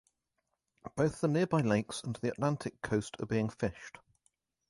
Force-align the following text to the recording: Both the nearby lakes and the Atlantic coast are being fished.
Both 0.95 1.21
the 1.21 1.27
nearby 1.27 1.59
lakes 1.61 2.01
and 2.01 2.15
the 2.15 2.29
Atlantic 2.31 2.81
coast 2.81 3.17
are 3.19 3.27
being 3.27 3.49
fished. 3.49 3.99